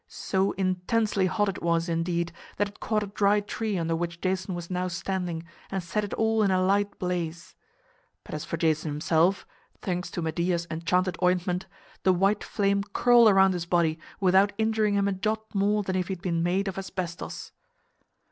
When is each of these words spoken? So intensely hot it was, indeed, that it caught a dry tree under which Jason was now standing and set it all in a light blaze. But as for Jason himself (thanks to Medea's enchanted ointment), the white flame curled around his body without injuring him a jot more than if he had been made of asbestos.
So 0.07 0.53
intensely 0.53 1.27
hot 1.27 1.47
it 1.47 1.61
was, 1.61 1.87
indeed, 1.87 2.31
that 2.57 2.67
it 2.67 2.79
caught 2.79 3.03
a 3.03 3.05
dry 3.05 3.39
tree 3.39 3.77
under 3.77 3.95
which 3.95 4.19
Jason 4.19 4.55
was 4.55 4.71
now 4.71 4.87
standing 4.87 5.43
and 5.69 5.83
set 5.83 6.03
it 6.03 6.11
all 6.15 6.41
in 6.41 6.49
a 6.49 6.59
light 6.59 6.97
blaze. 6.97 7.53
But 8.23 8.33
as 8.33 8.43
for 8.43 8.57
Jason 8.57 8.89
himself 8.89 9.45
(thanks 9.79 10.09
to 10.09 10.23
Medea's 10.23 10.65
enchanted 10.71 11.17
ointment), 11.21 11.67
the 12.01 12.13
white 12.13 12.43
flame 12.43 12.81
curled 12.83 13.29
around 13.29 13.53
his 13.53 13.67
body 13.67 13.99
without 14.19 14.53
injuring 14.57 14.95
him 14.95 15.07
a 15.07 15.11
jot 15.13 15.45
more 15.53 15.83
than 15.83 15.95
if 15.95 16.07
he 16.07 16.13
had 16.13 16.21
been 16.23 16.41
made 16.41 16.67
of 16.67 16.79
asbestos. 16.79 17.51